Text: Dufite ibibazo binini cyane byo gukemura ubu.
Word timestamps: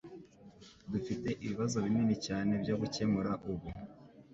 Dufite 0.91 1.29
ibibazo 1.43 1.75
binini 1.85 2.15
cyane 2.27 2.51
byo 2.61 2.75
gukemura 2.81 3.31
ubu. 3.51 3.67